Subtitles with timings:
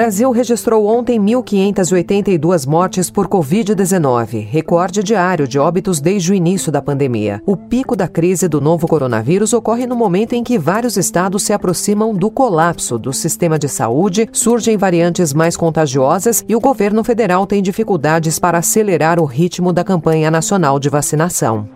[0.00, 6.80] Brasil registrou ontem 1.582 mortes por Covid-19, recorde diário de óbitos desde o início da
[6.80, 7.42] pandemia.
[7.44, 11.52] O pico da crise do novo coronavírus ocorre no momento em que vários estados se
[11.52, 17.46] aproximam do colapso do sistema de saúde, surgem variantes mais contagiosas e o governo federal
[17.46, 21.68] tem dificuldades para acelerar o ritmo da campanha nacional de vacinação.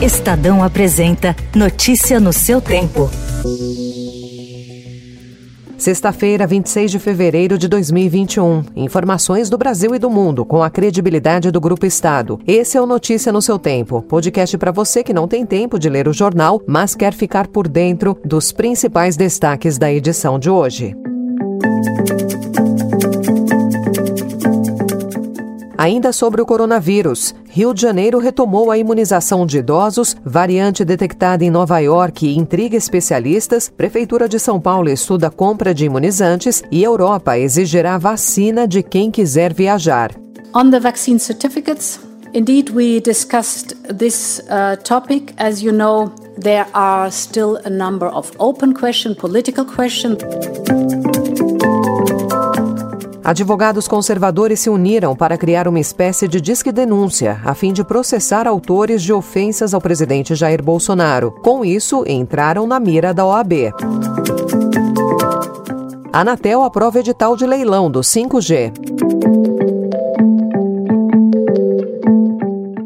[0.00, 3.10] Estadão apresenta Notícia no seu tempo.
[5.76, 8.64] Sexta-feira, 26 de fevereiro de 2021.
[8.76, 12.38] Informações do Brasil e do mundo com a credibilidade do Grupo Estado.
[12.46, 14.00] Esse é o Notícia no seu tempo.
[14.02, 17.66] Podcast para você que não tem tempo de ler o jornal, mas quer ficar por
[17.66, 20.94] dentro dos principais destaques da edição de hoje.
[25.84, 31.50] Ainda sobre o coronavírus, Rio de Janeiro retomou a imunização de idosos, variante detectada em
[31.50, 37.98] Nova York intriga especialistas, Prefeitura de São Paulo estuda compra de imunizantes e Europa exigirá
[37.98, 40.12] vacina de quem quiser viajar.
[40.54, 42.00] On the vaccine certificates,
[42.32, 45.34] indeed we discussed this uh, topic.
[45.36, 50.16] As you know, there are still a number of open questions, political questions.
[53.24, 59.02] Advogados conservadores se uniram para criar uma espécie de disque-denúncia, a fim de processar autores
[59.02, 61.30] de ofensas ao presidente Jair Bolsonaro.
[61.42, 63.72] Com isso, entraram na mira da OAB.
[66.12, 68.72] Anatel aprova edital de leilão do 5G.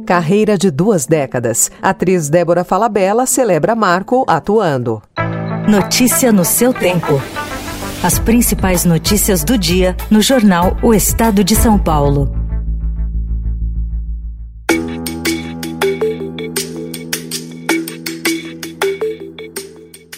[0.07, 1.69] Carreira de duas décadas.
[1.83, 5.03] atriz Débora Falabella celebra Marco atuando.
[5.69, 7.21] Notícia no seu tempo.
[8.01, 12.33] As principais notícias do dia no jornal O Estado de São Paulo.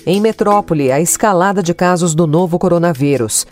[0.05, 3.47] Em Metrópole, a escalada de casos do novo coronavírus.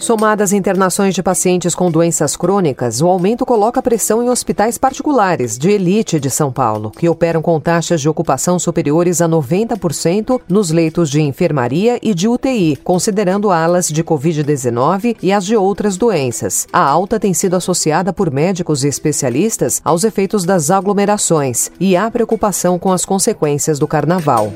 [0.00, 5.68] Somadas internações de pacientes com doenças crônicas, o aumento coloca pressão em hospitais particulares de
[5.68, 11.10] elite de São Paulo, que operam com taxas de ocupação superiores a 90% nos leitos
[11.10, 16.66] de enfermaria e de UTI, considerando alas de Covid-19 e as de outras doenças.
[16.72, 22.10] A alta tem sido associada por médicos e especialistas aos efeitos das aglomerações e há
[22.10, 24.50] preocupação com as consequências do carnaval.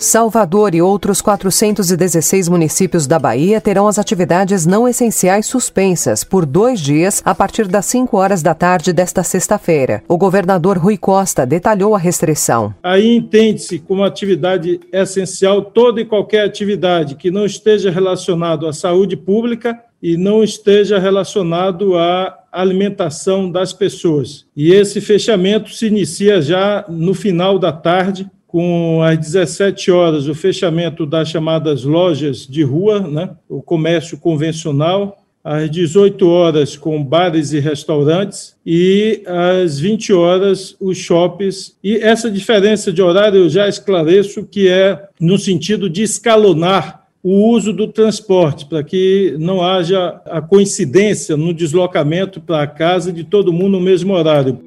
[0.00, 6.78] Salvador e outros 416 municípios da Bahia terão as atividades não essenciais suspensas por dois
[6.78, 10.04] dias a partir das 5 horas da tarde desta sexta-feira.
[10.06, 12.72] O governador Rui Costa detalhou a restrição.
[12.80, 19.16] Aí entende-se como atividade essencial toda e qualquer atividade que não esteja relacionado à saúde
[19.16, 24.46] pública e não esteja relacionado à alimentação das pessoas.
[24.56, 30.34] E esse fechamento se inicia já no final da tarde, com às 17 horas o
[30.34, 37.52] fechamento das chamadas lojas de rua, né, o comércio convencional, às 18 horas com bares
[37.52, 41.76] e restaurantes e às 20 horas os shoppings.
[41.84, 47.50] E essa diferença de horário eu já esclareço que é no sentido de escalonar o
[47.50, 53.52] uso do transporte, para que não haja a coincidência no deslocamento para casa de todo
[53.52, 54.60] mundo no mesmo horário.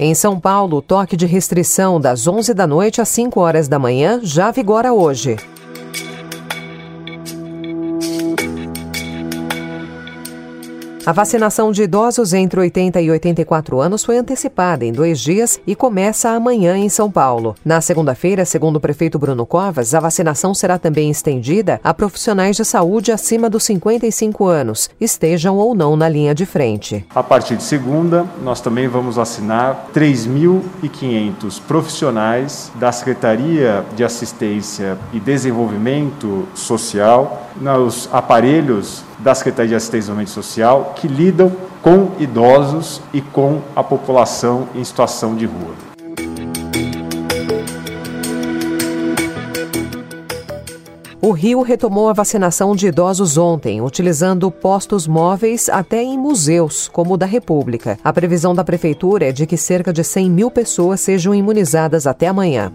[0.00, 3.80] Em São Paulo, o toque de restrição das 11 da noite às 5 horas da
[3.80, 5.36] manhã já vigora hoje.
[11.08, 15.74] A vacinação de idosos entre 80 e 84 anos foi antecipada em dois dias e
[15.74, 17.54] começa amanhã em São Paulo.
[17.64, 22.64] Na segunda-feira, segundo o prefeito Bruno Covas, a vacinação será também estendida a profissionais de
[22.66, 27.06] saúde acima dos 55 anos, estejam ou não na linha de frente.
[27.14, 35.18] A partir de segunda, nós também vamos vacinar 3.500 profissionais da Secretaria de Assistência e
[35.18, 43.00] Desenvolvimento Social nos aparelhos da Secretaria de Assistência e Desenvolvimento Social que lidam com idosos
[43.12, 45.88] e com a população em situação de rua.
[51.20, 57.14] O Rio retomou a vacinação de idosos ontem, utilizando postos móveis até em museus, como
[57.14, 57.98] o da República.
[58.02, 62.28] A previsão da Prefeitura é de que cerca de 100 mil pessoas sejam imunizadas até
[62.28, 62.72] amanhã.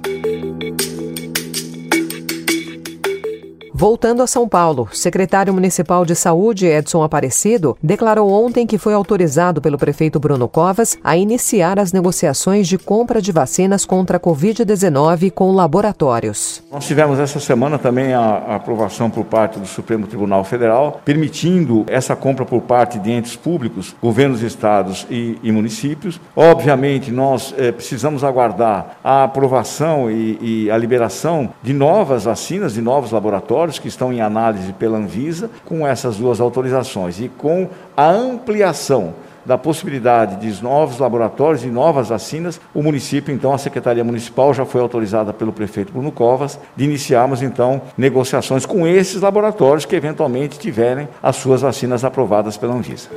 [3.83, 9.61] Voltando a São Paulo, secretário municipal de saúde Edson Aparecido declarou ontem que foi autorizado
[9.61, 15.31] pelo prefeito Bruno Covas a iniciar as negociações de compra de vacinas contra a Covid-19
[15.31, 16.63] com laboratórios.
[16.71, 22.15] Nós tivemos essa semana também a, aprovação por parte do Supremo Tribunal Federal, permitindo essa
[22.15, 26.21] compra por parte de entes públicos, governos, estados e, e municípios.
[26.37, 32.81] Obviamente, nós eh, precisamos aguardar a aprovação e, e a liberação de novas vacinas, de
[32.81, 38.09] novos laboratórios que estão em análise pela Anvisa, com essas duas autorizações e com a
[38.09, 39.13] ampliação
[39.45, 44.65] da possibilidade de novos laboratórios e novas vacinas, o município, então, a Secretaria Municipal já
[44.65, 50.57] foi autorizada pelo prefeito Bruno Covas de iniciarmos, então, negociações com esses laboratórios que eventualmente
[50.57, 53.09] tiverem as suas vacinas aprovadas pela Anvisa.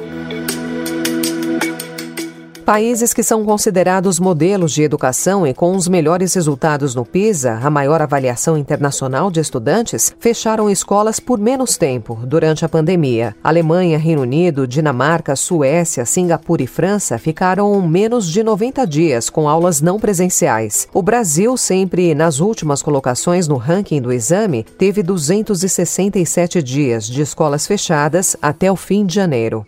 [2.67, 7.71] Países que são considerados modelos de educação e com os melhores resultados no PISA, a
[7.71, 13.37] maior avaliação internacional de estudantes, fecharam escolas por menos tempo durante a pandemia.
[13.41, 19.81] Alemanha, Reino Unido, Dinamarca, Suécia, Singapura e França ficaram menos de 90 dias com aulas
[19.81, 20.89] não presenciais.
[20.93, 27.65] O Brasil, sempre nas últimas colocações no ranking do exame, teve 267 dias de escolas
[27.65, 29.65] fechadas até o fim de janeiro.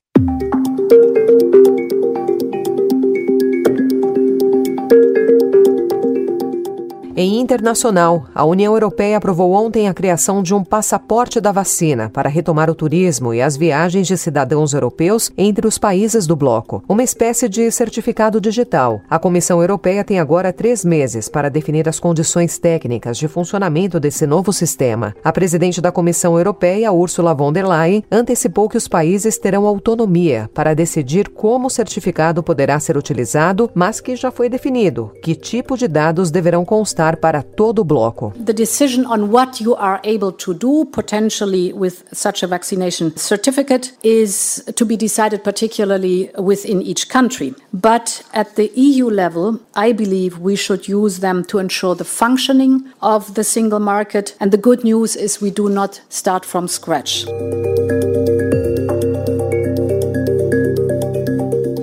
[7.21, 12.29] Em internacional, a União Europeia aprovou ontem a criação de um passaporte da vacina para
[12.29, 17.03] retomar o turismo e as viagens de cidadãos europeus entre os países do bloco, uma
[17.03, 19.01] espécie de certificado digital.
[19.11, 24.25] A Comissão Europeia tem agora três meses para definir as condições técnicas de funcionamento desse
[24.25, 25.13] novo sistema.
[25.25, 30.49] A presidente da Comissão Europeia, Ursula von der Leyen, antecipou que os países terão autonomia
[30.55, 35.77] para decidir como o certificado poderá ser utilizado, mas que já foi definido que tipo
[35.77, 38.33] de dados deverão constar para todo o bloco.
[38.37, 43.93] The decision on what you are able to do potentially with such a vaccination certificate
[44.03, 47.55] is to be decided particularly within each country.
[47.73, 52.85] But at the EU level, I believe we should use them to ensure the functioning
[53.01, 54.37] of the single market.
[54.41, 57.25] And the good news is we do not start from scratch.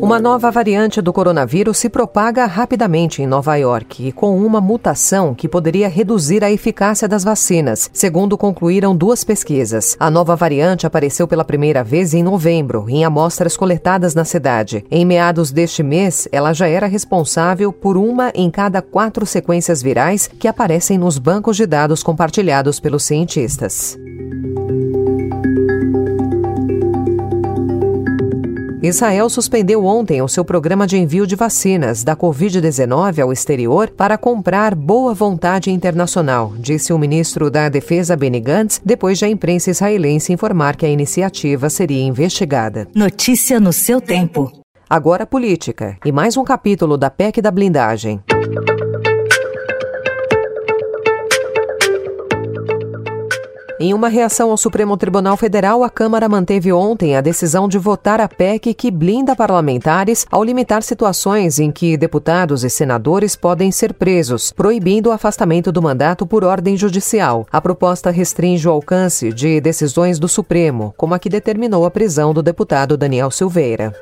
[0.05, 5.33] Uma nova variante do coronavírus se propaga rapidamente em Nova York e com uma mutação
[5.33, 9.97] que poderia reduzir a eficácia das vacinas, segundo concluíram duas pesquisas.
[9.99, 14.85] A nova variante apareceu pela primeira vez em novembro, em amostras coletadas na cidade.
[14.91, 20.29] Em meados deste mês, ela já era responsável por uma em cada quatro sequências virais
[20.37, 23.97] que aparecem nos bancos de dados compartilhados pelos cientistas.
[28.87, 34.15] Israel suspendeu ontem o seu programa de envio de vacinas da Covid-19 ao exterior para
[34.15, 39.71] comprar boa vontade internacional, disse o ministro da Defesa Benny Gantz, depois de a imprensa
[39.71, 42.87] israelense informar que a iniciativa seria investigada.
[42.93, 44.51] Notícia no seu tempo.
[44.87, 48.21] Agora política e mais um capítulo da PEC da blindagem.
[53.77, 58.21] Em uma reação ao Supremo Tribunal Federal, a Câmara manteve ontem a decisão de votar
[58.21, 63.93] a PEC que blinda parlamentares ao limitar situações em que deputados e senadores podem ser
[63.93, 67.45] presos, proibindo o afastamento do mandato por ordem judicial.
[67.51, 72.33] A proposta restringe o alcance de decisões do Supremo, como a que determinou a prisão
[72.33, 73.93] do deputado Daniel Silveira.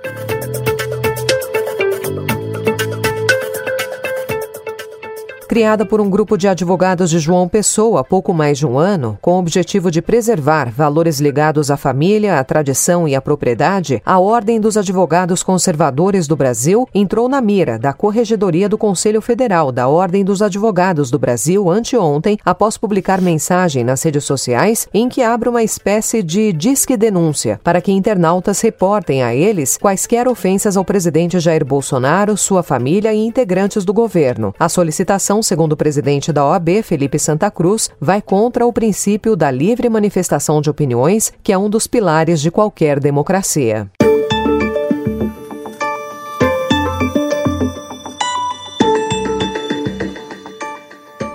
[5.53, 9.19] Criada por um grupo de advogados de João Pessoa há pouco mais de um ano,
[9.21, 14.17] com o objetivo de preservar valores ligados à família, à tradição e à propriedade, a
[14.17, 19.87] Ordem dos Advogados Conservadores do Brasil entrou na mira da Corregedoria do Conselho Federal da
[19.87, 25.49] Ordem dos Advogados do Brasil anteontem, após publicar mensagem nas redes sociais em que abre
[25.49, 31.39] uma espécie de disque denúncia para que internautas reportem a eles quaisquer ofensas ao presidente
[31.39, 34.51] Jair Bolsonaro, sua família e integrantes do governo.
[34.57, 39.51] A solicitação segundo o presidente da OAB, Felipe Santa Cruz, vai contra o princípio da
[39.51, 43.89] livre manifestação de opiniões, que é um dos pilares de qualquer democracia.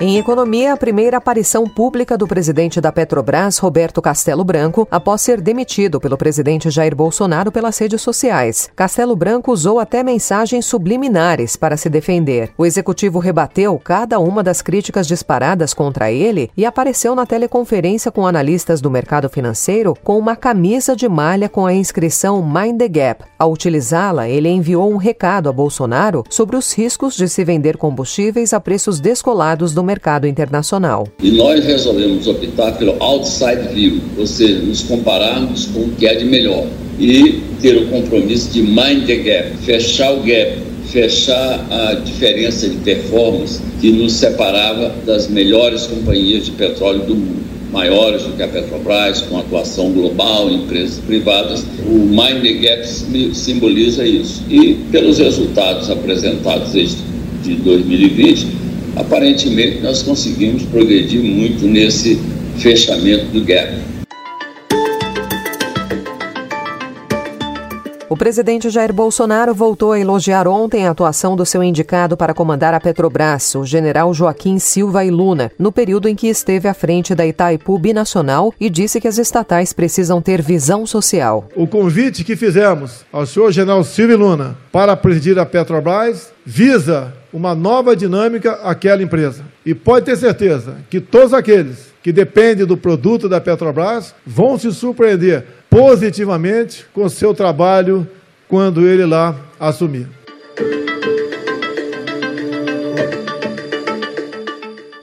[0.08, 5.38] Em economia, a primeira aparição pública do presidente da Petrobras, Roberto Castelo Branco, após ser
[5.38, 8.70] demitido pelo presidente Jair Bolsonaro pelas redes sociais.
[8.74, 12.50] Castelo Branco usou até mensagens subliminares para se defender.
[12.56, 18.26] O executivo rebateu cada uma das críticas disparadas contra ele e apareceu na teleconferência com
[18.26, 23.24] analistas do mercado financeiro com uma camisa de malha com a inscrição Mind the Gap.
[23.38, 28.54] Ao utilizá-la, ele enviou um recado a Bolsonaro sobre os riscos de se vender combustíveis
[28.54, 31.08] a preços descolados do mercado internacional.
[31.22, 36.14] E nós resolvemos optar pelo outside view, ou seja, nos compararmos com o que é
[36.14, 36.66] de melhor
[36.98, 40.58] e ter o compromisso de mind the gap, fechar o gap,
[40.90, 47.48] fechar a diferença de performance que nos separava das melhores companhias de petróleo do mundo
[47.72, 51.64] maiores do que a Petrobras, com atuação global em empresas privadas.
[51.86, 52.86] O Mind the Gap
[53.34, 54.42] simboliza isso.
[54.48, 57.08] E pelos resultados apresentados desde
[57.42, 58.46] de 2020,
[58.98, 62.20] aparentemente nós conseguimos progredir muito nesse
[62.58, 63.97] fechamento do gap.
[68.10, 72.72] O presidente Jair Bolsonaro voltou a elogiar ontem a atuação do seu indicado para comandar
[72.72, 77.14] a Petrobras, o general Joaquim Silva e Luna, no período em que esteve à frente
[77.14, 81.50] da Itaipu Binacional e disse que as estatais precisam ter visão social.
[81.54, 87.12] O convite que fizemos ao senhor general Silva e Luna para presidir a Petrobras visa
[87.30, 89.44] uma nova dinâmica àquela empresa.
[89.66, 94.72] E pode ter certeza que todos aqueles que dependem do produto da Petrobras vão se
[94.72, 98.06] surpreender positivamente com seu trabalho
[98.48, 100.08] quando ele lá assumir.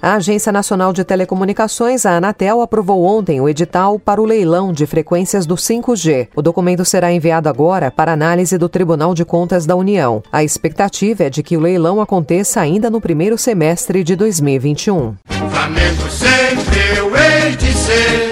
[0.06, 4.86] A Agência Nacional de Telecomunicações, a Anatel, aprovou ontem o edital para o leilão de
[4.86, 6.28] frequências do 5G.
[6.36, 10.22] O documento será enviado agora para análise do Tribunal de Contas da União.
[10.32, 15.16] A expectativa é de que o leilão aconteça ainda no primeiro semestre de 2021.
[15.50, 18.32] Flamengo sempre eu hei de ser,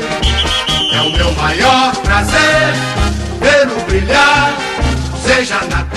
[0.93, 2.75] é o meu maior prazer,
[3.87, 4.55] brilhar,
[5.25, 5.92] seja na.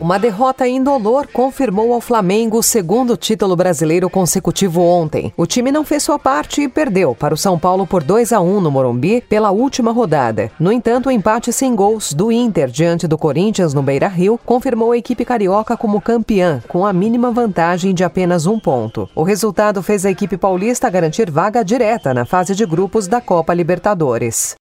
[0.00, 5.30] Uma derrota indolor confirmou ao Flamengo o segundo título brasileiro consecutivo ontem.
[5.36, 8.40] O time não fez sua parte e perdeu para o São Paulo por 2 a
[8.40, 10.50] 1 no Morumbi pela última rodada.
[10.58, 14.96] No entanto, o empate sem gols do Inter diante do Corinthians no Beira-Rio confirmou a
[14.96, 19.06] equipe carioca como campeã, com a mínima vantagem de apenas um ponto.
[19.14, 23.52] O resultado fez a equipe paulista garantir vaga direta na fase de grupos da Copa
[23.52, 24.56] Libertadores.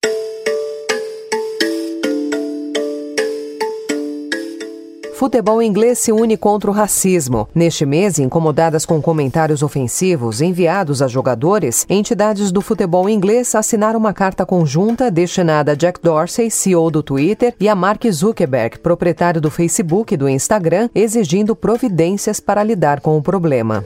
[5.20, 7.46] Futebol inglês se une contra o racismo.
[7.54, 14.14] Neste mês, incomodadas com comentários ofensivos enviados a jogadores, entidades do futebol inglês assinaram uma
[14.14, 19.52] carta conjunta destinada a Jack Dorsey, CEO do Twitter, e a Mark Zuckerberg, proprietário do
[19.52, 23.84] Facebook e do Instagram, exigindo providências para lidar com o problema.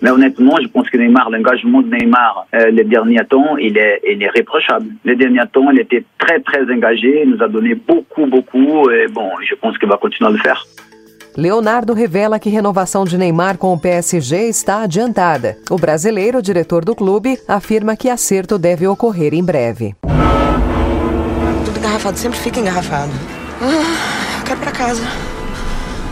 [0.00, 4.00] Mais honnêtement, je pense que Neymar, l'engagement de Neymar, euh, les derniers temps, il est,
[4.08, 4.86] il est réprochable.
[5.04, 9.08] Les derniers temps, il était très, très engagé, il nous a donné beaucoup, beaucoup, et
[9.08, 10.64] bon, je pense qu'il va continuer à le faire.
[11.36, 15.56] Leonardo revela que renovação de Neymar com o PSG está adiantada.
[15.70, 19.94] O brasileiro, diretor do clube, afirma que acerto deve ocorrer em breve.
[21.64, 23.12] Tudo engarrafado sempre fica engarrafado.
[23.62, 25.02] Ah, quero para casa.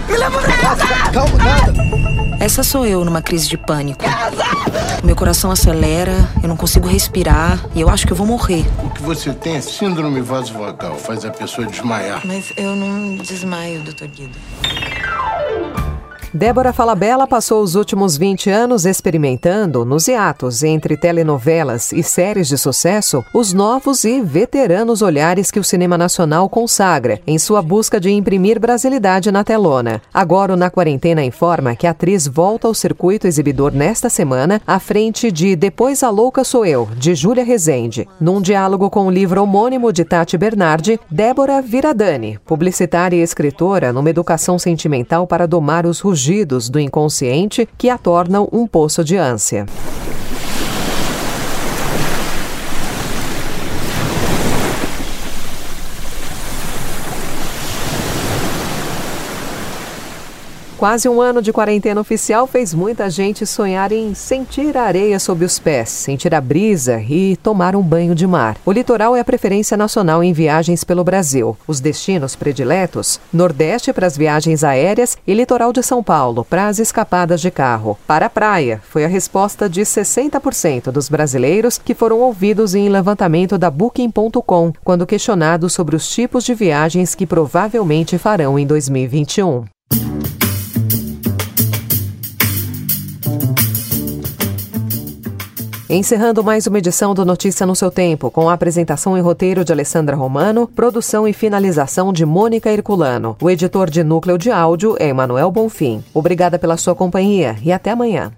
[0.09, 0.87] Me leva pra casa!
[1.13, 2.16] Calma, nada!
[2.39, 4.05] Essa sou eu numa crise de pânico.
[5.03, 6.13] Meu coração acelera,
[6.43, 8.65] eu não consigo respirar e eu acho que eu vou morrer.
[8.85, 12.23] O que você tem é síndrome vasovagal, faz a pessoa desmaiar.
[12.25, 14.37] Mas eu não desmaio, doutor Guido.
[16.35, 22.59] Débora Falabella passou os últimos 20 anos experimentando, nos hiatos entre telenovelas e séries de
[22.59, 28.11] sucesso, os novos e veteranos olhares que o cinema nacional consagra, em sua busca de
[28.11, 30.03] imprimir brasilidade na telona.
[30.13, 34.79] Agora, o Na Quarentena informa que a atriz volta ao circuito exibidor nesta semana, à
[34.79, 38.07] frente de Depois a Louca Sou Eu, de Júlia Rezende.
[38.21, 44.11] Num diálogo com o livro homônimo de Tati Bernardi, Débora Viradani, publicitária e escritora numa
[44.11, 49.19] educação sentimental para domar os rugidos rugidos do inconsciente que a tornam um poço de
[49.19, 49.67] ânsia.
[60.87, 65.45] Quase um ano de quarentena oficial fez muita gente sonhar em sentir a areia sob
[65.45, 68.57] os pés, sentir a brisa e tomar um banho de mar.
[68.65, 71.57] O litoral é a preferência nacional em viagens pelo Brasil.
[71.67, 76.79] Os destinos prediletos: Nordeste para as viagens aéreas e litoral de São Paulo para as
[76.79, 77.99] escapadas de carro.
[78.07, 83.59] Para a praia, foi a resposta de 60% dos brasileiros que foram ouvidos em levantamento
[83.59, 89.65] da Booking.com quando questionados sobre os tipos de viagens que provavelmente farão em 2021.
[95.89, 99.73] Encerrando mais uma edição do Notícia no seu tempo, com a apresentação e roteiro de
[99.73, 103.37] Alessandra Romano, produção e finalização de Mônica Herculano.
[103.41, 106.03] O editor de núcleo de áudio é Emanuel Bonfim.
[106.13, 108.33] Obrigada pela sua companhia e até amanhã.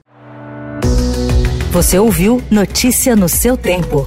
[1.73, 4.07] Você ouviu Notícia no seu tempo.